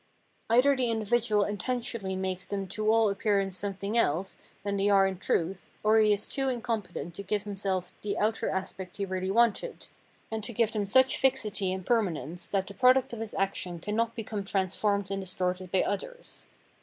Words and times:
Either 0.49 0.75
the 0.75 0.89
individual 0.89 1.43
intentionally 1.43 2.15
makes 2.15 2.47
them 2.47 2.65
to 2.65 2.91
all 2.91 3.07
appearance 3.07 3.55
something 3.55 3.95
else 3.95 4.39
than 4.63 4.75
they 4.75 4.89
are 4.89 5.05
in 5.05 5.15
truth, 5.19 5.69
or 5.83 5.99
he 5.99 6.11
is 6.11 6.27
too 6.27 6.49
incompetent 6.49 7.13
to 7.13 7.21
give 7.21 7.43
himself 7.43 7.91
the 8.01 8.17
outer 8.17 8.49
aspect 8.49 8.97
he 8.97 9.05
really 9.05 9.29
wanted, 9.29 9.85
and 10.31 10.43
to 10.43 10.53
give 10.53 10.71
them 10.71 10.87
such 10.87 11.17
fixity 11.17 11.71
and 11.71 11.85
permanence 11.85 12.47
that 12.47 12.65
the 12.65 12.73
product 12.73 13.13
of 13.13 13.19
his 13.19 13.35
action 13.35 13.77
cannot 13.79 14.15
become 14.15 14.43
transformed 14.43 15.11
and 15.11 15.21
distorted 15.21 15.69
by 15.71 15.83
others. 15.83 16.47